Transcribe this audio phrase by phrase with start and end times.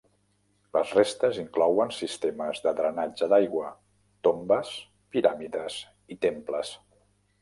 [0.75, 3.69] Les restes inclouen sistemes de drenatge d'aigua,
[4.29, 4.75] tombes,
[5.17, 5.81] piràmides
[6.17, 6.73] i temples.